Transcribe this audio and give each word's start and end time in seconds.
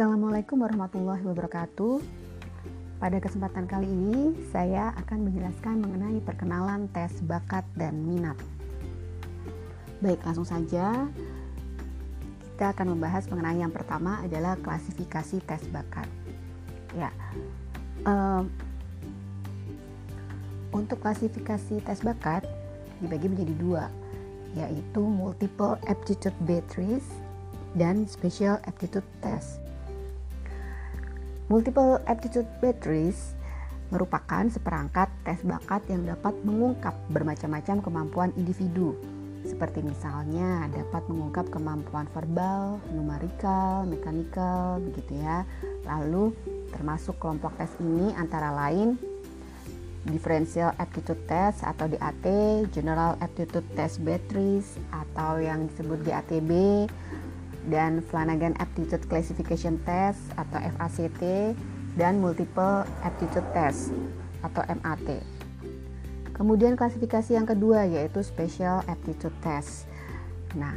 Assalamualaikum 0.00 0.64
warahmatullahi 0.64 1.20
wabarakatuh. 1.28 2.00
Pada 3.04 3.20
kesempatan 3.20 3.68
kali 3.68 3.84
ini, 3.84 4.32
saya 4.48 4.96
akan 4.96 5.28
menjelaskan 5.28 5.76
mengenai 5.76 6.24
perkenalan 6.24 6.88
tes 6.88 7.20
bakat 7.28 7.68
dan 7.76 8.00
minat. 8.08 8.32
Baik, 10.00 10.24
langsung 10.24 10.48
saja. 10.48 11.04
Kita 12.56 12.72
akan 12.72 12.96
membahas 12.96 13.28
mengenai 13.28 13.60
yang 13.60 13.68
pertama 13.68 14.24
adalah 14.24 14.56
klasifikasi 14.64 15.36
tes 15.44 15.68
bakat. 15.68 16.08
Ya, 16.96 17.12
um, 18.08 18.48
untuk 20.72 21.04
klasifikasi 21.04 21.84
tes 21.84 22.00
bakat 22.00 22.48
dibagi 23.04 23.28
menjadi 23.28 23.52
dua, 23.60 23.84
yaitu 24.56 25.04
multiple 25.04 25.76
aptitude 25.84 26.40
batteries 26.48 27.04
dan 27.76 28.08
special 28.08 28.56
aptitude 28.64 29.04
test. 29.20 29.60
Multiple 31.50 31.98
aptitude 32.06 32.46
batteries 32.62 33.34
merupakan 33.90 34.46
seperangkat 34.46 35.10
tes 35.26 35.42
bakat 35.42 35.82
yang 35.90 36.06
dapat 36.06 36.30
mengungkap 36.46 36.94
bermacam-macam 37.10 37.82
kemampuan 37.82 38.30
individu, 38.38 38.94
seperti 39.42 39.82
misalnya 39.82 40.70
dapat 40.70 41.02
mengungkap 41.10 41.50
kemampuan 41.50 42.06
verbal, 42.14 42.78
numerikal, 42.94 43.82
mekanikal, 43.82 44.78
begitu 44.78 45.18
ya. 45.18 45.42
Lalu 45.90 46.30
termasuk 46.70 47.18
kelompok 47.18 47.50
tes 47.58 47.74
ini 47.82 48.14
antara 48.14 48.54
lain 48.54 48.94
Differential 50.06 50.70
Aptitude 50.78 51.26
Test 51.26 51.66
atau 51.66 51.90
DAT, 51.90 52.24
General 52.70 53.18
Aptitude 53.18 53.66
Test 53.74 53.98
Batteries 54.06 54.78
atau 54.94 55.42
yang 55.42 55.66
disebut 55.66 55.98
GATB, 56.06 56.50
dan 57.70 58.02
Flanagan 58.02 58.58
Aptitude 58.58 59.06
Classification 59.06 59.78
Test 59.86 60.20
atau 60.34 60.58
FACT 60.58 61.54
dan 61.94 62.18
Multiple 62.18 62.84
Aptitude 63.06 63.46
Test 63.54 63.94
atau 64.42 64.66
MAT. 64.66 65.22
Kemudian 66.34 66.74
klasifikasi 66.74 67.36
yang 67.36 67.46
kedua 67.46 67.86
yaitu 67.86 68.20
Special 68.20 68.82
Aptitude 68.90 69.34
Test. 69.40 69.86
Nah, 70.58 70.74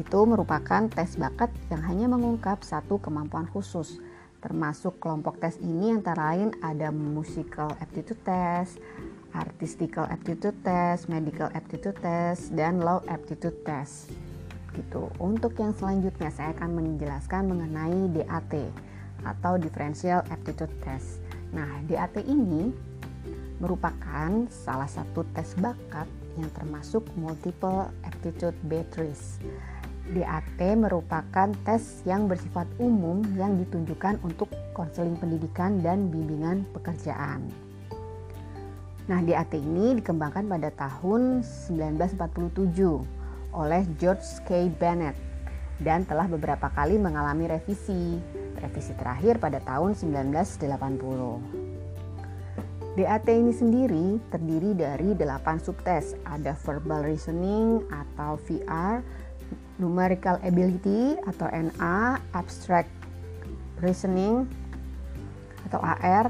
itu 0.00 0.20
merupakan 0.24 0.88
tes 0.88 1.20
bakat 1.20 1.52
yang 1.68 1.82
hanya 1.84 2.06
mengungkap 2.08 2.64
satu 2.64 2.96
kemampuan 2.96 3.44
khusus. 3.50 4.00
Termasuk 4.40 4.96
kelompok 4.96 5.36
tes 5.36 5.60
ini 5.60 5.92
antara 5.92 6.32
lain 6.32 6.56
ada 6.64 6.88
Musical 6.88 7.68
Aptitude 7.84 8.22
Test, 8.24 8.80
Artistical 9.36 10.08
Aptitude 10.08 10.56
Test, 10.64 11.12
Medical 11.12 11.52
Aptitude 11.52 12.00
Test, 12.00 12.56
dan 12.56 12.80
Law 12.80 13.04
Aptitude 13.04 13.60
Test 13.66 14.29
gitu. 14.74 15.10
Untuk 15.18 15.56
yang 15.58 15.74
selanjutnya 15.74 16.30
saya 16.30 16.54
akan 16.56 16.70
menjelaskan 16.76 17.50
mengenai 17.50 18.10
DAT 18.14 18.54
atau 19.24 19.60
Differential 19.60 20.24
Aptitude 20.32 20.72
Test. 20.80 21.20
Nah, 21.50 21.68
DAT 21.86 22.22
ini 22.24 22.70
merupakan 23.60 24.48
salah 24.48 24.88
satu 24.88 25.26
tes 25.36 25.52
bakat 25.60 26.08
yang 26.40 26.48
termasuk 26.56 27.04
multiple 27.20 27.92
aptitude 28.08 28.56
batteries. 28.64 29.36
DAT 30.10 30.58
merupakan 30.74 31.54
tes 31.62 32.02
yang 32.08 32.26
bersifat 32.26 32.66
umum 32.82 33.22
yang 33.38 33.60
ditunjukkan 33.60 34.18
untuk 34.26 34.50
konseling 34.74 35.14
pendidikan 35.14 35.78
dan 35.84 36.08
bimbingan 36.08 36.66
pekerjaan. 36.74 37.46
Nah, 39.06 39.20
DAT 39.22 39.54
ini 39.54 39.98
dikembangkan 39.98 40.46
pada 40.46 40.70
tahun 40.74 41.42
1947 41.42 43.19
oleh 43.54 43.86
George 43.98 44.24
K. 44.46 44.70
Bennett 44.70 45.14
dan 45.80 46.04
telah 46.04 46.28
beberapa 46.28 46.68
kali 46.70 47.00
mengalami 47.00 47.48
revisi. 47.48 48.20
Revisi 48.60 48.92
terakhir 48.94 49.40
pada 49.40 49.58
tahun 49.64 49.96
1980. 49.96 51.70
DAT 53.00 53.28
ini 53.30 53.54
sendiri 53.54 54.18
terdiri 54.28 54.76
dari 54.76 55.16
8 55.16 55.62
subtes. 55.62 56.12
Ada 56.26 56.52
verbal 56.60 57.06
reasoning 57.06 57.80
atau 57.88 58.36
VR, 58.44 59.00
numerical 59.80 60.36
ability 60.44 61.16
atau 61.24 61.48
NA, 61.48 62.20
abstract 62.36 62.90
reasoning 63.80 64.44
atau 65.70 65.80
AR, 65.80 66.28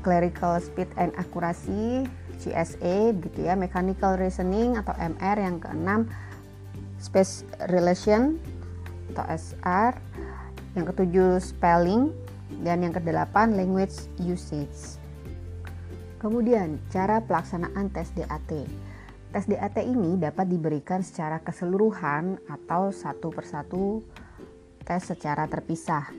clerical 0.00 0.56
speed 0.62 0.88
and 0.96 1.12
accuracy 1.20 2.08
CSA 2.38 3.18
gitu 3.18 3.44
ya, 3.44 3.58
mechanical 3.58 4.14
reasoning 4.14 4.78
atau 4.78 4.94
MR 4.94 5.36
yang 5.42 5.58
keenam 5.58 6.06
space 6.98 7.46
relation 7.70 8.38
atau 9.14 9.24
SR, 9.30 9.96
yang 10.76 10.86
ketujuh 10.86 11.40
spelling, 11.40 12.12
dan 12.62 12.82
yang 12.82 12.94
kedelapan 12.94 13.54
language 13.54 14.10
usage. 14.20 14.98
Kemudian, 16.18 16.82
cara 16.90 17.22
pelaksanaan 17.22 17.94
tes 17.94 18.10
DAT. 18.10 18.66
Tes 19.30 19.44
DAT 19.46 19.78
ini 19.78 20.18
dapat 20.18 20.50
diberikan 20.50 20.98
secara 21.04 21.38
keseluruhan 21.38 22.42
atau 22.50 22.90
satu 22.90 23.30
persatu 23.30 24.02
tes 24.82 25.04
secara 25.04 25.46
terpisah 25.46 26.10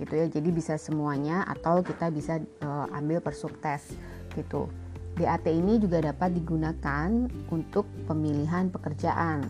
gitu 0.00 0.14
ya. 0.16 0.26
Jadi 0.30 0.48
bisa 0.48 0.80
semuanya 0.80 1.44
atau 1.44 1.84
kita 1.84 2.08
bisa 2.08 2.40
uh, 2.64 2.88
ambil 2.96 3.20
per 3.20 3.36
subtes 3.36 3.92
gitu. 4.32 4.72
DAT 5.12 5.44
ini 5.52 5.76
juga 5.76 6.00
dapat 6.00 6.32
digunakan 6.32 7.28
untuk 7.52 7.84
pemilihan 8.08 8.72
pekerjaan 8.72 9.44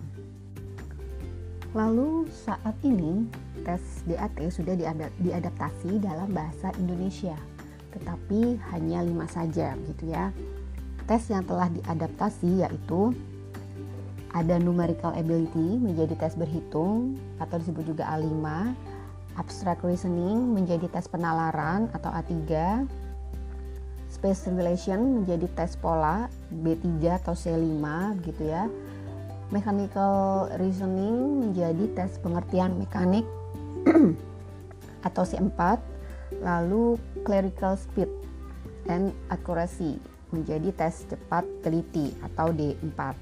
Lalu 1.73 2.29
saat 2.29 2.77
ini 2.85 3.25
tes 3.65 3.81
DAT 4.05 4.37
sudah 4.53 4.77
diadaptasi 5.17 6.05
dalam 6.05 6.29
bahasa 6.29 6.69
Indonesia, 6.77 7.33
tetapi 7.97 8.61
hanya 8.77 9.01
lima 9.01 9.25
saja 9.25 9.73
gitu 9.89 10.13
ya. 10.13 10.29
Tes 11.09 11.33
yang 11.33 11.49
telah 11.49 11.73
diadaptasi 11.73 12.61
yaitu 12.61 13.17
ada 14.37 14.61
numerical 14.61 15.17
ability 15.17 15.81
menjadi 15.81 16.13
tes 16.21 16.37
berhitung 16.37 17.17
atau 17.41 17.57
disebut 17.57 17.97
juga 17.97 18.05
A5, 18.05 18.45
abstract 19.41 19.81
reasoning 19.81 20.53
menjadi 20.53 20.93
tes 20.93 21.09
penalaran 21.09 21.89
atau 21.97 22.13
A3, 22.13 22.53
space 24.13 24.45
relation 24.53 25.25
menjadi 25.25 25.49
tes 25.57 25.73
pola 25.81 26.29
B3 26.53 27.01
atau 27.17 27.33
C5 27.33 27.81
gitu 28.29 28.45
ya 28.45 28.69
mechanical 29.53 30.49
reasoning 30.57 31.45
menjadi 31.47 31.85
tes 31.93 32.17
pengertian 32.19 32.81
mekanik 32.81 33.29
atau 35.07 35.23
C4 35.23 35.79
lalu 36.41 36.97
clerical 37.23 37.77
speed 37.77 38.09
and 38.89 39.13
accuracy 39.29 40.01
menjadi 40.33 40.73
tes 40.73 41.05
cepat 41.05 41.45
teliti 41.61 42.17
atau 42.25 42.49
D4 42.51 43.13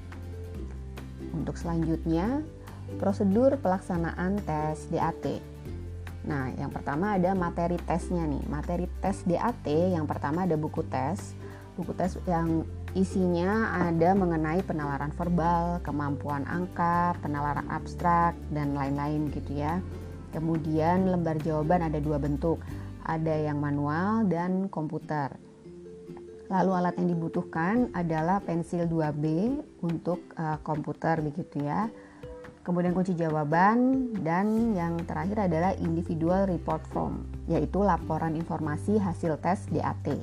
untuk 1.35 1.59
selanjutnya 1.59 2.39
prosedur 2.95 3.59
pelaksanaan 3.59 4.39
tes 4.47 4.87
DAT 4.87 5.43
nah 6.21 6.47
yang 6.55 6.69
pertama 6.69 7.17
ada 7.17 7.33
materi 7.33 7.81
tesnya 7.81 8.29
nih. 8.29 8.45
Materi 8.45 8.85
tes 9.01 9.25
DAT 9.25 9.65
yang 9.65 10.05
pertama 10.05 10.45
ada 10.45 10.53
buku 10.53 10.85
tes. 10.85 11.33
Buku 11.73 11.97
tes 11.97 12.13
yang 12.29 12.61
Isinya 12.91 13.71
ada 13.87 14.11
mengenai 14.11 14.59
penalaran 14.67 15.15
verbal, 15.15 15.79
kemampuan 15.79 16.43
angka, 16.43 17.15
penalaran 17.23 17.63
abstrak, 17.71 18.35
dan 18.51 18.75
lain-lain 18.75 19.31
gitu 19.31 19.63
ya. 19.63 19.79
Kemudian 20.35 21.07
lembar 21.07 21.39
jawaban 21.39 21.87
ada 21.87 22.03
dua 22.03 22.19
bentuk, 22.19 22.59
ada 23.07 23.31
yang 23.31 23.63
manual 23.63 24.27
dan 24.27 24.67
komputer. 24.67 25.31
Lalu 26.51 26.71
alat 26.75 26.99
yang 26.99 27.15
dibutuhkan 27.15 27.87
adalah 27.95 28.43
pensil 28.43 28.83
2B 28.83 29.23
untuk 29.87 30.19
uh, 30.35 30.59
komputer 30.59 31.23
begitu 31.23 31.63
ya. 31.63 31.87
Kemudian 32.67 32.91
kunci 32.91 33.15
jawaban 33.15 34.11
dan 34.19 34.75
yang 34.75 34.99
terakhir 35.07 35.47
adalah 35.47 35.71
individual 35.79 36.43
report 36.43 36.83
form, 36.91 37.23
yaitu 37.47 37.79
laporan 37.79 38.35
informasi 38.35 38.99
hasil 38.99 39.39
tes 39.39 39.63
DAT. 39.71 40.19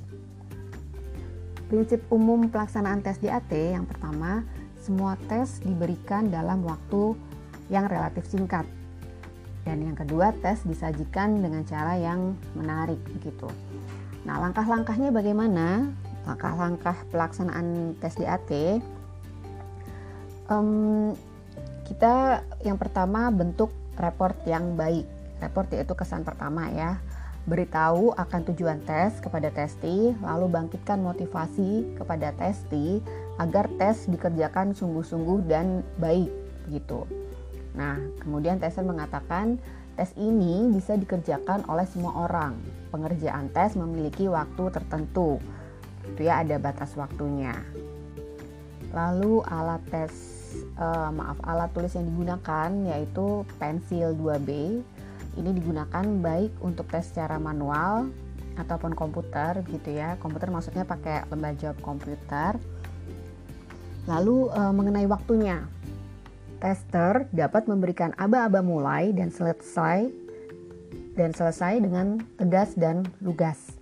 Prinsip 1.68 2.00
umum 2.08 2.48
pelaksanaan 2.48 3.04
tes 3.04 3.20
DAT 3.20 3.52
yang 3.52 3.84
pertama, 3.84 4.44
semua 4.80 5.20
tes 5.28 5.60
diberikan 5.60 6.32
dalam 6.32 6.64
waktu 6.64 7.12
yang 7.68 7.84
relatif 7.86 8.24
singkat. 8.24 8.64
Dan 9.68 9.84
yang 9.84 9.96
kedua, 9.96 10.32
tes 10.40 10.64
disajikan 10.64 11.44
dengan 11.44 11.60
cara 11.68 12.00
yang 12.00 12.32
menarik 12.56 12.96
begitu. 13.12 13.52
Nah, 14.24 14.40
langkah-langkahnya 14.40 15.12
bagaimana? 15.12 15.92
Langkah-langkah 16.24 16.96
pelaksanaan 17.12 17.96
tes 18.00 18.16
DAT 18.16 18.80
um, 20.48 21.12
kita 21.86 22.44
yang 22.64 22.76
pertama 22.76 23.28
bentuk 23.28 23.72
report 23.96 24.36
yang 24.48 24.74
baik. 24.74 25.06
Report 25.38 25.70
yaitu 25.70 25.94
kesan 25.94 26.26
pertama 26.26 26.66
ya 26.74 26.98
beritahu 27.48 28.12
akan 28.12 28.40
tujuan 28.52 28.84
tes 28.84 29.16
kepada 29.24 29.48
testi, 29.48 30.12
lalu 30.20 30.46
bangkitkan 30.52 31.00
motivasi 31.00 31.96
kepada 31.96 32.36
testi 32.36 33.00
agar 33.40 33.66
tes 33.80 34.04
dikerjakan 34.06 34.76
sungguh-sungguh 34.76 35.48
dan 35.48 35.80
baik 35.96 36.28
gitu. 36.68 37.08
Nah, 37.72 37.96
kemudian 38.20 38.60
tester 38.60 38.84
mengatakan 38.84 39.56
tes 39.96 40.12
ini 40.20 40.68
bisa 40.68 40.94
dikerjakan 40.94 41.64
oleh 41.66 41.88
semua 41.88 42.28
orang. 42.28 42.60
Pengerjaan 42.92 43.48
tes 43.50 43.74
memiliki 43.74 44.28
waktu 44.28 44.68
tertentu. 44.68 45.40
Itu 46.04 46.20
ya 46.28 46.44
ada 46.44 46.60
batas 46.60 46.92
waktunya. 46.94 47.56
Lalu 48.92 49.40
alat 49.48 49.82
tes 49.88 50.12
uh, 50.80 51.12
maaf 51.12 51.36
alat 51.44 51.68
tulis 51.76 51.92
yang 51.96 52.08
digunakan 52.08 52.70
yaitu 52.88 53.44
pensil 53.56 54.16
2B. 54.16 54.80
Ini 55.36 55.50
digunakan 55.52 56.04
baik 56.24 56.62
untuk 56.64 56.88
tes 56.88 57.10
secara 57.10 57.36
manual 57.36 58.08
ataupun 58.56 58.96
komputer 58.96 59.60
gitu 59.68 59.92
ya. 59.92 60.16
Komputer 60.16 60.48
maksudnya 60.48 60.88
pakai 60.88 61.28
lembar 61.28 61.58
jawab 61.58 61.78
komputer. 61.84 62.56
Lalu 64.08 64.48
uh, 64.48 64.72
mengenai 64.72 65.04
waktunya 65.04 65.68
Tester 66.58 67.30
dapat 67.30 67.70
memberikan 67.70 68.10
aba-aba 68.18 68.66
mulai 68.66 69.14
dan 69.14 69.30
selesai 69.30 70.10
dan 71.14 71.30
selesai 71.30 71.78
dengan 71.78 72.18
tegas 72.34 72.74
dan 72.74 73.06
lugas. 73.22 73.78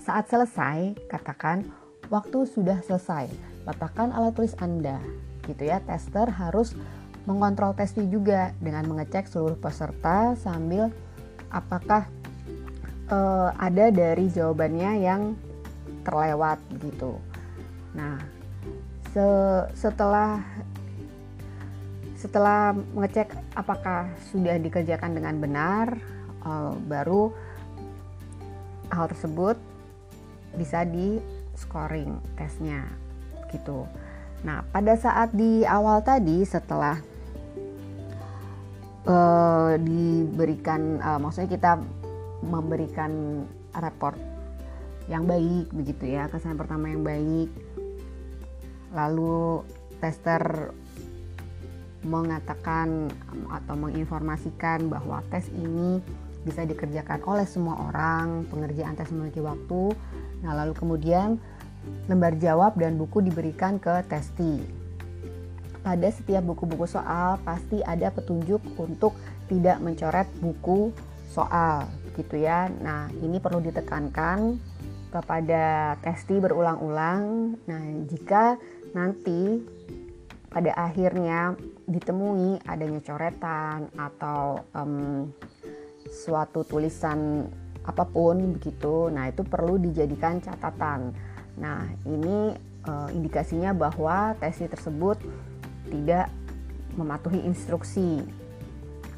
Saat 0.00 0.32
selesai, 0.32 0.96
katakan 1.12 1.68
waktu 2.08 2.48
sudah 2.48 2.80
selesai. 2.80 3.28
Letakkan 3.68 4.16
alat 4.16 4.32
tulis 4.32 4.56
Anda. 4.64 4.96
Gitu 5.44 5.68
ya, 5.68 5.84
tester 5.84 6.32
harus 6.32 6.72
mengontrol 7.26 7.74
testi 7.74 8.06
juga 8.06 8.54
dengan 8.62 8.86
mengecek 8.86 9.26
seluruh 9.26 9.58
peserta 9.58 10.38
sambil 10.38 10.94
apakah 11.50 12.06
uh, 13.10 13.50
ada 13.58 13.90
dari 13.90 14.30
jawabannya 14.30 15.02
yang 15.02 15.34
terlewat 16.06 16.62
gitu. 16.86 17.18
Nah, 17.98 18.22
se 19.10 19.26
setelah 19.74 20.38
setelah 22.16 22.72
mengecek 22.94 23.34
apakah 23.58 24.08
sudah 24.30 24.56
dikerjakan 24.62 25.18
dengan 25.18 25.34
benar, 25.42 25.98
uh, 26.46 26.72
baru 26.86 27.34
hal 28.94 29.10
tersebut 29.10 29.58
bisa 30.54 30.86
di 30.86 31.18
scoring 31.58 32.22
tesnya 32.38 32.86
gitu. 33.50 33.84
Nah, 34.46 34.62
pada 34.70 34.94
saat 34.94 35.34
di 35.34 35.66
awal 35.66 36.06
tadi 36.06 36.46
setelah 36.46 37.00
diberikan 39.78 41.00
uh, 41.00 41.18
maksudnya 41.20 41.56
kita 41.56 41.72
memberikan 42.44 43.44
report 43.76 44.18
yang 45.06 45.24
baik 45.24 45.70
begitu 45.70 46.18
ya, 46.18 46.26
kesan 46.26 46.58
pertama 46.58 46.90
yang 46.90 47.06
baik. 47.06 47.50
Lalu 48.90 49.62
tester 50.02 50.74
mengatakan 52.06 53.10
atau 53.50 53.74
menginformasikan 53.74 54.86
bahwa 54.90 55.22
tes 55.30 55.50
ini 55.50 55.98
bisa 56.46 56.62
dikerjakan 56.62 57.22
oleh 57.26 57.46
semua 57.46 57.90
orang, 57.90 58.46
pengerjaan 58.46 58.94
tes 58.94 59.10
memiliki 59.10 59.42
waktu. 59.42 59.94
Nah, 60.46 60.54
lalu 60.54 60.74
kemudian 60.78 61.42
lembar 62.06 62.38
jawab 62.38 62.78
dan 62.78 62.94
buku 62.94 63.22
diberikan 63.22 63.82
ke 63.82 64.06
testi. 64.06 64.62
Pada 65.86 66.10
setiap 66.10 66.42
buku-buku 66.42 66.90
soal 66.90 67.38
pasti 67.46 67.78
ada 67.86 68.10
petunjuk 68.10 68.58
untuk 68.74 69.14
tidak 69.46 69.78
mencoret 69.78 70.26
buku 70.42 70.90
soal, 71.30 71.86
gitu 72.18 72.42
ya. 72.42 72.66
Nah, 72.82 73.06
ini 73.22 73.38
perlu 73.38 73.62
ditekankan 73.62 74.58
kepada 75.14 75.94
testi 76.02 76.42
berulang-ulang. 76.42 77.54
Nah, 77.70 77.82
jika 78.10 78.58
nanti 78.98 79.62
pada 80.50 80.74
akhirnya 80.74 81.54
ditemui 81.86 82.66
adanya 82.66 82.98
coretan 83.06 83.86
atau 83.94 84.66
um, 84.74 85.30
suatu 86.10 86.66
tulisan 86.66 87.46
apa 87.86 88.02
pun 88.02 88.58
begitu, 88.58 89.06
nah 89.14 89.30
itu 89.30 89.46
perlu 89.46 89.78
dijadikan 89.78 90.42
catatan. 90.42 91.14
Nah 91.60 91.86
ini 92.02 92.56
uh, 92.88 93.08
indikasinya 93.14 93.70
bahwa 93.70 94.34
tesi 94.42 94.66
tersebut 94.66 95.22
tidak 95.90 96.30
mematuhi 96.96 97.44
instruksi. 97.44 98.24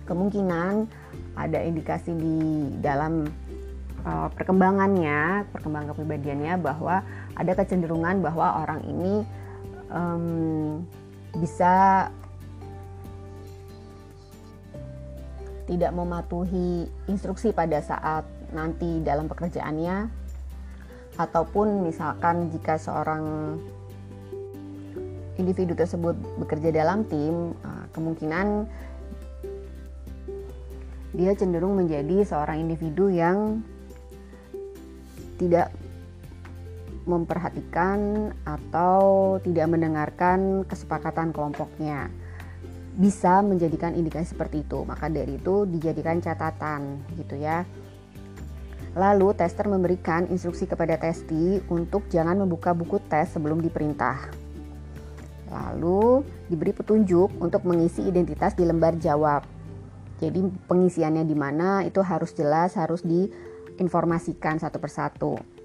Kemungkinan 0.04 0.88
ada 1.36 1.58
indikasi 1.62 2.16
di 2.16 2.38
dalam 2.80 3.28
uh, 4.02 4.28
perkembangannya, 4.32 5.46
perkembangan 5.52 5.94
kepribadiannya 5.94 6.54
bahwa 6.58 7.04
ada 7.36 7.52
kecenderungan 7.54 8.24
bahwa 8.24 8.64
orang 8.64 8.80
ini 8.88 9.14
um, 9.92 10.82
bisa 11.38 12.08
tidak 15.68 15.92
mematuhi 15.92 16.88
instruksi 17.06 17.52
pada 17.52 17.84
saat 17.84 18.24
nanti 18.56 19.04
dalam 19.04 19.28
pekerjaannya 19.28 20.08
ataupun 21.20 21.84
misalkan 21.84 22.48
jika 22.48 22.80
seorang 22.80 23.58
individu 25.38 25.72
tersebut 25.72 26.18
bekerja 26.42 26.74
dalam 26.74 27.06
tim 27.06 27.54
ah, 27.62 27.86
kemungkinan 27.94 28.66
dia 31.16 31.32
cenderung 31.32 31.78
menjadi 31.78 32.26
seorang 32.26 32.60
individu 32.68 33.08
yang 33.08 33.64
tidak 35.40 35.72
memperhatikan 37.08 38.30
atau 38.44 39.40
tidak 39.40 39.66
mendengarkan 39.72 40.68
kesepakatan 40.68 41.32
kelompoknya. 41.32 42.12
Bisa 42.98 43.40
menjadikan 43.40 43.96
indikasi 43.96 44.36
seperti 44.36 44.68
itu. 44.68 44.84
Maka 44.84 45.08
dari 45.08 45.40
itu 45.40 45.64
dijadikan 45.64 46.20
catatan 46.20 47.00
gitu 47.16 47.40
ya. 47.40 47.64
Lalu 48.92 49.32
tester 49.32 49.64
memberikan 49.64 50.28
instruksi 50.28 50.68
kepada 50.68 51.00
testi 51.00 51.64
untuk 51.72 52.10
jangan 52.12 52.44
membuka 52.44 52.76
buku 52.76 53.00
tes 53.08 53.30
sebelum 53.32 53.64
diperintah 53.64 54.47
lalu 55.48 56.24
diberi 56.48 56.72
petunjuk 56.76 57.40
untuk 57.40 57.64
mengisi 57.64 58.04
identitas 58.04 58.54
di 58.54 58.64
lembar 58.68 58.96
jawab 59.00 59.44
jadi 60.18 60.40
pengisiannya 60.66 61.24
di 61.24 61.36
mana 61.38 61.84
itu 61.86 62.02
harus 62.04 62.34
jelas 62.34 62.74
harus 62.74 63.00
diinformasikan 63.06 64.60
satu 64.60 64.76
persatu 64.82 65.58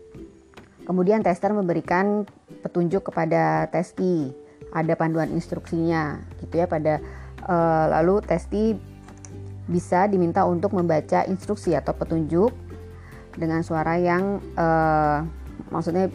Kemudian 0.84 1.24
tester 1.24 1.56
memberikan 1.56 2.28
petunjuk 2.60 3.08
kepada 3.08 3.72
testi, 3.72 4.36
ada 4.76 5.00
panduan 5.00 5.32
instruksinya, 5.32 6.20
gitu 6.44 6.60
ya. 6.60 6.68
Pada 6.68 7.00
uh, 7.48 7.86
lalu 8.00 8.20
testi 8.20 8.75
bisa 9.63 10.12
diminta 10.12 10.44
untuk 10.44 10.75
membaca 10.75 11.24
instruksi 11.24 11.72
atau 11.72 11.96
petunjuk 11.96 12.52
dengan 13.40 13.63
suara 13.63 13.96
yang 13.96 14.44
uh, 14.60 15.24
maksudnya 15.72 16.12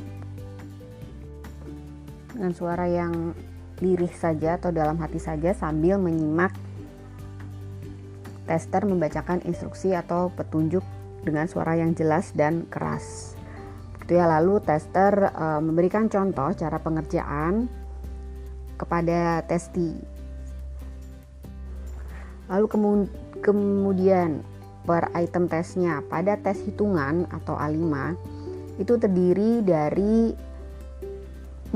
dengan 2.37 2.53
suara 2.53 2.85
yang 2.85 3.33
lirih 3.79 4.11
saja 4.13 4.59
atau 4.59 4.75
dalam 4.75 4.99
hati 4.99 5.19
saja 5.23 5.55
sambil 5.55 5.99
menyimak 5.99 6.55
tester 8.49 8.89
membacakan 8.89 9.45
instruksi 9.45 9.93
atau 9.93 10.33
petunjuk 10.33 10.81
dengan 11.23 11.45
suara 11.45 11.77
yang 11.77 11.93
jelas 11.93 12.33
dan 12.33 12.65
keras. 12.73 13.37
Gitu 14.01 14.17
ya 14.17 14.25
lalu 14.25 14.65
tester 14.65 15.29
uh, 15.37 15.61
memberikan 15.61 16.09
contoh 16.09 16.49
cara 16.57 16.81
pengerjaan 16.81 17.69
kepada 18.81 19.45
testi. 19.45 19.93
Lalu 22.49 22.67
kemu 22.73 22.93
kemudian 23.45 24.41
per 24.89 25.13
item 25.13 25.53
tesnya 25.53 26.01
pada 26.09 26.41
tes 26.41 26.65
hitungan 26.65 27.29
atau 27.29 27.53
A5 27.53 28.17
itu 28.81 28.97
terdiri 28.97 29.61
dari 29.61 30.33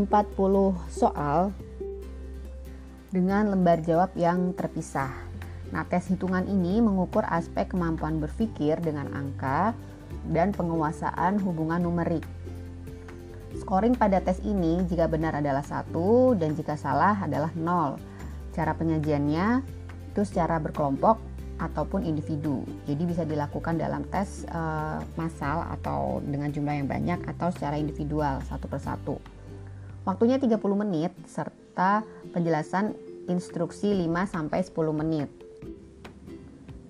40 0.00 0.08
soal 0.88 1.52
dengan 3.12 3.52
lembar 3.52 3.84
jawab 3.84 4.10
yang 4.16 4.56
terpisah. 4.56 5.12
Nah, 5.68 5.84
tes 5.84 6.08
hitungan 6.08 6.48
ini 6.48 6.80
mengukur 6.80 7.24
aspek 7.28 7.68
kemampuan 7.72 8.18
berpikir 8.20 8.80
dengan 8.80 9.12
angka 9.12 9.76
dan 10.32 10.52
penguasaan 10.52 11.40
hubungan 11.40 11.84
numerik. 11.84 12.24
Scoring 13.60 13.92
pada 13.96 14.20
tes 14.24 14.40
ini 14.40 14.80
jika 14.88 15.08
benar 15.08 15.36
adalah 15.36 15.60
satu 15.60 16.32
dan 16.36 16.56
jika 16.56 16.76
salah 16.76 17.20
adalah 17.20 17.52
nol. 17.52 18.00
Cara 18.56 18.72
penyajiannya 18.72 19.60
itu 20.12 20.22
secara 20.24 20.56
berkelompok 20.60 21.20
ataupun 21.60 22.04
individu. 22.04 22.64
Jadi 22.88 23.02
bisa 23.04 23.22
dilakukan 23.28 23.76
dalam 23.76 24.08
tes 24.08 24.48
uh, 24.48 25.00
massal 25.20 25.68
atau 25.68 26.24
dengan 26.24 26.48
jumlah 26.48 26.74
yang 26.80 26.88
banyak 26.88 27.20
atau 27.28 27.52
secara 27.52 27.76
individual 27.76 28.40
satu 28.48 28.66
persatu. 28.68 29.16
Waktunya 30.02 30.38
30 30.42 30.58
menit 30.74 31.14
serta 31.30 32.02
penjelasan 32.34 32.94
instruksi 33.30 33.94
5 33.94 34.26
sampai 34.26 34.58
10 34.66 34.74
menit. 34.90 35.30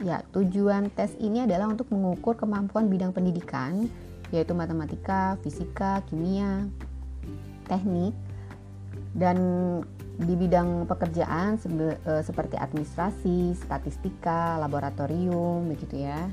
Ya, 0.02 0.24
tujuan 0.34 0.90
tes 0.90 1.14
ini 1.20 1.44
adalah 1.44 1.70
untuk 1.70 1.86
mengukur 1.92 2.34
kemampuan 2.34 2.90
bidang 2.90 3.14
pendidikan, 3.14 3.86
yaitu 4.34 4.50
matematika, 4.56 5.38
fisika, 5.44 6.02
kimia, 6.10 6.66
teknik, 7.70 8.16
dan 9.14 9.38
di 10.18 10.34
bidang 10.34 10.88
pekerjaan 10.88 11.60
e, 11.62 12.12
seperti 12.24 12.56
administrasi, 12.56 13.54
statistika, 13.54 14.56
laboratorium 14.58 15.68
begitu 15.68 16.02
ya. 16.02 16.32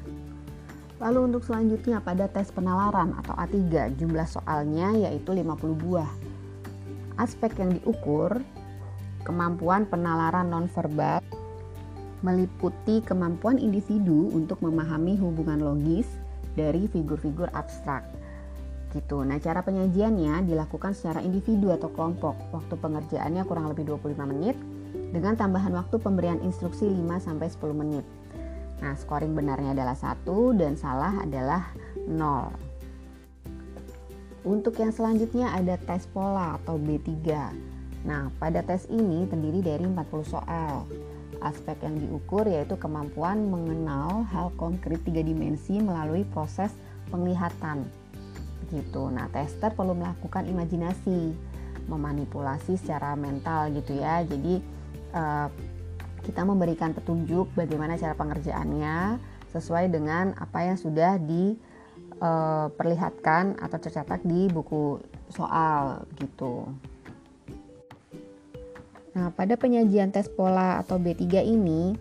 Lalu 1.00 1.32
untuk 1.32 1.48
selanjutnya 1.48 2.04
pada 2.04 2.28
tes 2.28 2.52
penalaran 2.52 3.16
atau 3.20 3.32
A3 3.36 3.96
jumlah 3.96 4.28
soalnya 4.28 4.92
yaitu 4.96 5.32
50 5.32 5.78
buah. 5.80 6.29
Aspek 7.20 7.52
yang 7.60 7.76
diukur 7.76 8.40
kemampuan 9.28 9.84
penalaran 9.86 10.48
nonverbal 10.48 11.20
meliputi 12.24 13.00
kemampuan 13.04 13.60
individu 13.60 14.32
untuk 14.32 14.60
memahami 14.64 15.16
hubungan 15.20 15.60
logis 15.60 16.08
dari 16.56 16.88
figur-figur 16.88 17.48
abstrak 17.56 18.04
gitu. 18.92 19.22
Nah, 19.22 19.38
cara 19.38 19.62
penyajiannya 19.62 20.50
dilakukan 20.50 20.98
secara 20.98 21.22
individu 21.22 21.70
atau 21.70 21.94
kelompok. 21.94 22.34
Waktu 22.50 22.74
pengerjaannya 22.74 23.44
kurang 23.46 23.70
lebih 23.70 23.86
25 23.86 24.26
menit 24.26 24.58
dengan 25.14 25.38
tambahan 25.38 25.74
waktu 25.78 26.02
pemberian 26.02 26.42
instruksi 26.42 26.90
5 26.90 27.22
sampai 27.22 27.48
10 27.54 27.74
menit. 27.78 28.06
Nah, 28.80 28.96
scoring 28.98 29.36
benarnya 29.36 29.76
adalah 29.78 29.94
1 29.94 30.58
dan 30.58 30.74
salah 30.74 31.22
adalah 31.22 31.70
0. 32.08 32.69
Untuk 34.48 34.80
yang 34.80 34.96
selanjutnya 34.96 35.52
ada 35.52 35.76
tes 35.76 36.08
pola 36.08 36.56
atau 36.62 36.80
B3. 36.80 37.12
Nah, 38.08 38.32
pada 38.40 38.64
tes 38.64 38.88
ini 38.88 39.28
terdiri 39.28 39.60
dari 39.60 39.84
40 39.84 40.24
soal. 40.24 40.88
Aspek 41.40 41.80
yang 41.84 41.96
diukur 42.00 42.48
yaitu 42.48 42.76
kemampuan 42.76 43.48
mengenal 43.48 44.28
hal 44.32 44.52
konkret 44.60 45.00
tiga 45.08 45.24
dimensi 45.24 45.80
melalui 45.80 46.28
proses 46.28 46.72
penglihatan 47.12 47.88
gitu. 48.72 49.10
Nah, 49.12 49.28
tester 49.32 49.74
perlu 49.74 49.98
melakukan 49.98 50.46
imajinasi, 50.48 51.34
memanipulasi 51.90 52.80
secara 52.80 53.16
mental 53.20 53.72
gitu 53.76 53.98
ya. 53.98 54.24
Jadi 54.24 54.62
uh, 55.16 55.48
kita 56.24 56.46
memberikan 56.46 56.94
petunjuk 56.94 57.52
bagaimana 57.56 57.98
cara 57.98 58.14
pengerjaannya 58.14 59.18
sesuai 59.50 59.90
dengan 59.90 60.38
apa 60.38 60.70
yang 60.70 60.78
sudah 60.78 61.18
diperlihatkan 62.20 63.56
eh, 63.56 63.64
atau 63.64 63.78
tercatat 63.80 64.20
di 64.28 64.52
buku 64.52 65.00
soal 65.32 66.04
gitu. 66.20 66.68
Nah, 69.16 69.32
pada 69.34 69.56
penyajian 69.56 70.14
tes 70.14 70.30
pola 70.30 70.80
atau 70.84 71.00
B3 71.00 71.44
ini 71.44 71.96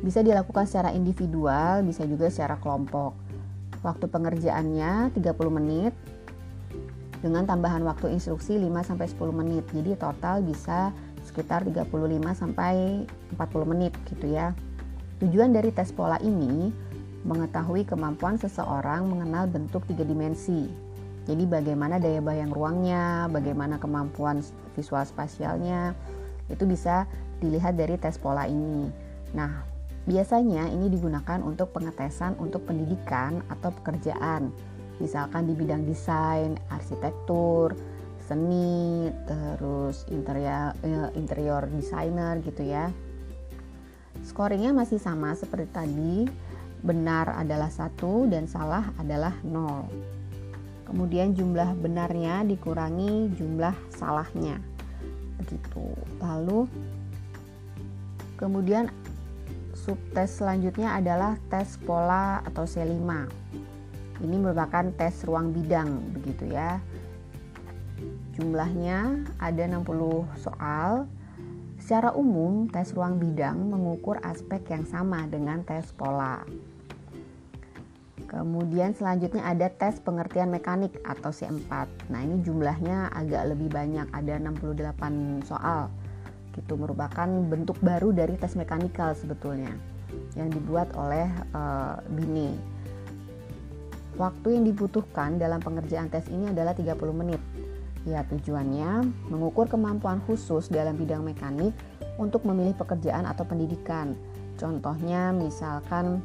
bisa 0.00 0.24
dilakukan 0.24 0.64
secara 0.64 0.94
individual, 0.96 1.84
bisa 1.84 2.06
juga 2.08 2.32
secara 2.32 2.56
kelompok. 2.56 3.12
Waktu 3.84 4.08
pengerjaannya 4.08 5.12
30 5.18 5.58
menit 5.60 5.92
dengan 7.20 7.44
tambahan 7.44 7.84
waktu 7.84 8.12
instruksi 8.16 8.56
5 8.56 8.88
sampai 8.88 9.06
10 9.08 9.30
menit. 9.36 9.64
Jadi 9.72 9.96
total 9.96 10.40
bisa 10.40 10.92
sekitar 11.24 11.68
35 11.68 12.32
sampai 12.32 13.04
40 13.36 13.72
menit 13.72 13.92
gitu 14.08 14.32
ya. 14.32 14.56
Tujuan 15.20 15.52
dari 15.52 15.68
tes 15.68 15.92
pola 15.92 16.16
ini 16.24 16.72
mengetahui 17.24 17.84
kemampuan 17.84 18.40
seseorang 18.40 19.04
mengenal 19.08 19.48
bentuk 19.50 19.84
tiga 19.88 20.04
dimensi. 20.04 20.70
Jadi 21.28 21.44
bagaimana 21.44 22.00
daya 22.00 22.24
bayang 22.24 22.50
ruangnya, 22.50 23.28
bagaimana 23.28 23.76
kemampuan 23.76 24.40
visual 24.72 25.04
spasialnya, 25.04 25.92
itu 26.48 26.64
bisa 26.64 27.04
dilihat 27.38 27.76
dari 27.76 28.00
tes 28.00 28.16
pola 28.16 28.48
ini. 28.48 28.88
Nah, 29.36 29.70
Biasanya 30.08 30.72
ini 30.72 30.88
digunakan 30.88 31.44
untuk 31.44 31.76
pengetesan 31.76 32.40
untuk 32.40 32.64
pendidikan 32.64 33.44
atau 33.52 33.68
pekerjaan, 33.68 34.48
misalkan 34.96 35.44
di 35.44 35.52
bidang 35.52 35.84
desain, 35.84 36.56
arsitektur, 36.72 37.76
seni, 38.24 39.12
terus 39.28 40.08
interior, 40.08 40.72
eh, 40.80 41.10
interior 41.20 41.68
designer 41.68 42.40
gitu 42.40 42.64
ya. 42.64 42.88
Scoringnya 44.24 44.72
masih 44.72 44.96
sama 44.96 45.36
seperti 45.36 45.68
tadi, 45.68 46.16
benar 46.80 47.36
adalah 47.36 47.68
satu 47.68 48.28
dan 48.28 48.48
salah 48.48 48.92
adalah 48.96 49.36
nol. 49.44 49.88
Kemudian 50.90 51.38
jumlah 51.38 51.78
benarnya 51.78 52.42
dikurangi 52.42 53.30
jumlah 53.38 53.76
salahnya. 53.94 54.58
Begitu. 55.38 55.94
Lalu 56.18 56.66
kemudian 58.34 58.90
subtes 59.76 60.42
selanjutnya 60.42 60.98
adalah 60.98 61.38
tes 61.46 61.78
pola 61.80 62.42
atau 62.42 62.66
C5. 62.66 63.06
Ini 64.20 64.36
merupakan 64.36 64.90
tes 64.98 65.24
ruang 65.24 65.54
bidang 65.54 65.88
begitu 66.12 66.52
ya. 66.52 66.82
Jumlahnya 68.36 69.30
ada 69.40 69.62
60 69.68 70.26
soal. 70.36 71.08
Secara 71.80 72.12
umum, 72.12 72.68
tes 72.68 72.92
ruang 72.92 73.16
bidang 73.16 73.56
mengukur 73.56 74.20
aspek 74.20 74.62
yang 74.68 74.84
sama 74.84 75.24
dengan 75.26 75.64
tes 75.64 75.90
pola. 75.96 76.44
Kemudian 78.30 78.94
selanjutnya 78.94 79.42
ada 79.42 79.66
tes 79.66 79.98
pengertian 79.98 80.54
mekanik 80.54 80.94
atau 81.02 81.34
C4. 81.34 81.90
Nah, 82.14 82.20
ini 82.22 82.38
jumlahnya 82.46 83.10
agak 83.10 83.50
lebih 83.50 83.74
banyak, 83.74 84.06
ada 84.14 84.38
68 84.38 85.42
soal 85.42 85.90
gitu 86.50 86.74
merupakan 86.74 87.26
bentuk 87.46 87.78
baru 87.78 88.10
dari 88.10 88.34
tes 88.34 88.58
mekanikal 88.58 89.14
sebetulnya 89.14 89.70
yang 90.34 90.50
dibuat 90.50 90.90
oleh 90.98 91.26
uh, 91.54 91.98
Bini. 92.10 92.54
Waktu 94.18 94.58
yang 94.58 94.64
dibutuhkan 94.66 95.38
dalam 95.38 95.62
pengerjaan 95.62 96.10
tes 96.10 96.26
ini 96.30 96.50
adalah 96.50 96.74
30 96.74 96.98
menit. 97.14 97.42
Ya, 98.06 98.24
tujuannya 98.26 99.06
mengukur 99.28 99.66
kemampuan 99.66 100.22
khusus 100.24 100.70
dalam 100.72 100.96
bidang 100.96 101.26
mekanik 101.26 101.74
untuk 102.16 102.46
memilih 102.46 102.74
pekerjaan 102.78 103.26
atau 103.26 103.42
pendidikan. 103.42 104.16
Contohnya 104.56 105.32
misalkan 105.32 106.20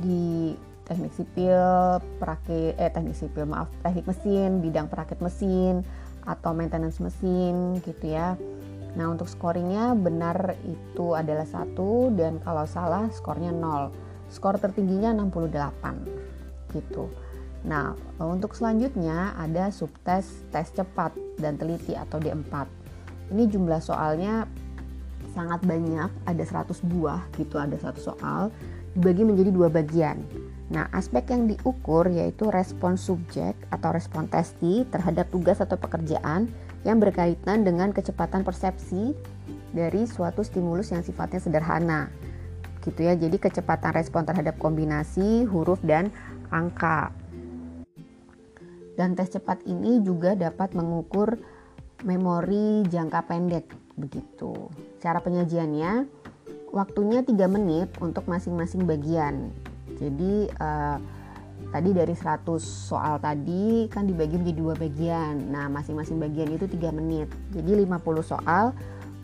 di 0.00 0.52
teknik 0.86 1.12
sipil, 1.18 1.98
perakit 2.22 2.78
eh 2.78 2.88
teknik 2.88 3.18
sipil 3.18 3.44
maaf, 3.44 3.66
teknik 3.82 4.06
mesin, 4.06 4.62
bidang 4.62 4.86
perakit 4.86 5.18
mesin 5.18 5.82
atau 6.22 6.54
maintenance 6.54 6.98
mesin 7.02 7.78
gitu 7.82 8.14
ya 8.14 8.38
Nah 8.96 9.12
untuk 9.12 9.28
scoringnya 9.28 9.92
benar 9.92 10.56
itu 10.64 11.12
adalah 11.12 11.44
satu 11.44 12.08
dan 12.16 12.40
kalau 12.40 12.64
salah 12.64 13.12
skornya 13.12 13.52
0. 13.52 13.92
Skor 14.32 14.56
tertingginya 14.58 15.12
68 15.12 16.72
gitu. 16.74 17.12
Nah 17.68 17.92
untuk 18.18 18.56
selanjutnya 18.56 19.36
ada 19.36 19.68
subtes 19.68 20.48
tes 20.48 20.72
cepat 20.72 21.12
dan 21.36 21.60
teliti 21.60 21.92
atau 21.92 22.16
D4. 22.16 22.66
Ini 23.36 23.44
jumlah 23.52 23.84
soalnya 23.84 24.48
sangat 25.36 25.60
banyak, 25.68 26.08
ada 26.24 26.44
100 26.64 26.80
buah 26.88 27.20
gitu, 27.36 27.60
ada 27.60 27.76
satu 27.76 28.00
soal 28.00 28.48
dibagi 28.96 29.28
menjadi 29.28 29.52
dua 29.52 29.68
bagian. 29.68 30.24
Nah, 30.66 30.90
aspek 30.90 31.30
yang 31.30 31.46
diukur 31.46 32.10
yaitu 32.10 32.50
respon 32.50 32.98
subjek 32.98 33.54
atau 33.70 33.94
respon 33.94 34.26
testi 34.26 34.82
terhadap 34.90 35.30
tugas 35.30 35.62
atau 35.62 35.78
pekerjaan 35.78 36.50
yang 36.82 36.98
berkaitan 36.98 37.62
dengan 37.62 37.94
kecepatan 37.94 38.42
persepsi 38.42 39.14
dari 39.70 40.10
suatu 40.10 40.42
stimulus 40.42 40.90
yang 40.90 41.06
sifatnya 41.06 41.38
sederhana. 41.38 42.10
Gitu 42.82 43.06
ya. 43.06 43.14
Jadi 43.14 43.38
kecepatan 43.38 43.94
respon 43.94 44.26
terhadap 44.26 44.58
kombinasi 44.58 45.46
huruf 45.46 45.78
dan 45.86 46.10
angka. 46.50 47.14
Dan 48.98 49.14
tes 49.14 49.30
cepat 49.30 49.62
ini 49.70 50.02
juga 50.02 50.34
dapat 50.34 50.72
mengukur 50.74 51.38
memori 52.02 52.82
jangka 52.90 53.28
pendek 53.28 53.66
begitu. 53.94 54.72
Cara 54.98 55.22
penyajiannya 55.22 56.06
waktunya 56.74 57.22
3 57.22 57.32
menit 57.46 57.88
untuk 58.02 58.26
masing-masing 58.26 58.88
bagian. 58.88 59.52
Jadi 59.94 60.50
uh, 60.58 60.98
tadi 61.70 61.90
dari 61.94 62.14
100 62.14 62.46
soal 62.62 63.16
tadi 63.18 63.88
kan 63.88 64.04
dibagi 64.04 64.36
menjadi 64.38 64.58
dua 64.58 64.74
bagian. 64.76 65.50
Nah 65.50 65.70
masing-masing 65.70 66.18
bagian 66.20 66.50
itu 66.52 66.66
3 66.66 66.98
menit. 66.98 67.28
Jadi 67.54 67.86
50 67.86 68.22
soal 68.22 68.74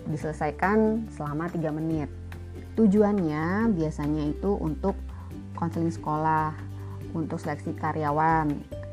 diselesaikan 0.08 1.06
selama 1.14 1.50
3 1.50 1.70
menit. 1.74 2.08
Tujuannya 2.74 3.68
biasanya 3.76 4.32
itu 4.32 4.56
untuk 4.56 4.96
konseling 5.52 5.92
sekolah 5.92 6.56
untuk 7.12 7.36
seleksi 7.36 7.76
karyawan 7.76 8.48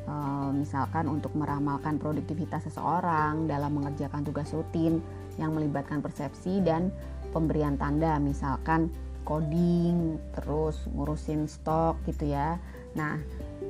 e, 0.06 0.16
misalkan 0.54 1.08
untuk 1.08 1.32
meramalkan 1.34 1.96
produktivitas 1.96 2.68
seseorang 2.68 3.48
dalam 3.48 3.80
mengerjakan 3.80 4.28
tugas 4.28 4.52
rutin 4.52 5.00
yang 5.40 5.56
melibatkan 5.56 6.04
persepsi 6.04 6.60
dan 6.60 6.92
pemberian 7.32 7.80
tanda. 7.80 8.20
Misalkan 8.20 8.92
coding 9.30 10.18
terus 10.34 10.82
ngurusin 10.90 11.46
stok 11.46 12.02
gitu 12.10 12.34
ya 12.34 12.58
Nah, 12.98 13.22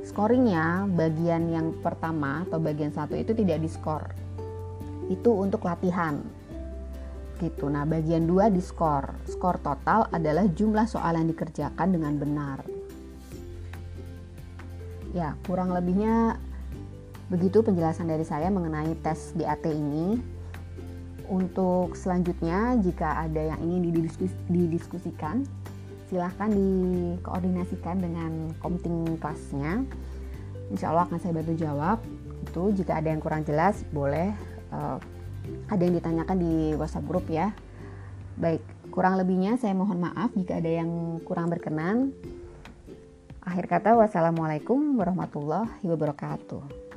scoringnya 0.08 0.88
bagian 0.88 1.51
yang 1.51 1.68
pertama 1.84 2.48
atau 2.48 2.62
bagian 2.62 2.94
satu 2.94 3.20
itu 3.20 3.36
tidak 3.36 3.60
diskor. 3.60 4.04
Itu 5.12 5.36
untuk 5.36 5.66
latihan. 5.68 6.22
Gitu. 7.39 7.68
Nah, 7.68 7.84
bagian 7.84 8.28
dua 8.28 8.48
diskor. 8.48 9.16
Skor 9.28 9.60
total 9.60 10.08
adalah 10.12 10.48
jumlah 10.48 10.88
soal 10.88 11.20
yang 11.20 11.28
dikerjakan 11.28 11.89
dengan 11.92 12.13
benar. 12.16 12.60
Ya, 15.12 15.34
kurang 15.50 15.74
lebihnya 15.74 16.38
begitu 17.30 17.66
penjelasan 17.66 18.10
dari 18.10 18.24
saya 18.24 18.48
mengenai 18.54 18.94
tes 19.01 19.34
DAT 19.36 19.66
ini. 19.68 20.38
Untuk 21.30 21.94
selanjutnya, 21.94 22.74
jika 22.82 23.22
ada 23.22 23.54
yang 23.54 23.60
ingin 23.62 23.94
didiskus 23.94 24.34
didiskusikan, 24.50 25.46
silahkan 26.10 26.50
dikoordinasikan 26.50 28.02
dengan 28.02 28.50
komting 28.58 29.22
kelasnya. 29.22 29.86
Insya 30.74 30.90
Allah 30.90 31.06
akan 31.06 31.22
saya 31.22 31.38
bantu 31.38 31.54
jawab. 31.54 32.02
Itu 32.50 32.74
jika 32.74 32.98
ada 32.98 33.14
yang 33.14 33.22
kurang 33.22 33.46
jelas, 33.46 33.86
boleh 33.94 34.34
uh, 34.74 34.98
ada 35.70 35.82
yang 35.86 36.02
ditanyakan 36.02 36.38
di 36.42 36.54
WhatsApp 36.74 37.06
grup 37.06 37.30
ya. 37.30 37.54
Baik, 38.42 38.66
kurang 38.90 39.22
lebihnya 39.22 39.62
saya 39.62 39.78
mohon 39.78 40.02
maaf 40.02 40.34
jika 40.34 40.58
ada 40.58 40.82
yang 40.82 41.22
kurang 41.22 41.54
berkenan. 41.54 42.10
Akhir 43.46 43.70
kata, 43.70 43.94
wassalamualaikum 43.94 44.98
warahmatullahi 44.98 45.86
wabarakatuh. 45.86 46.88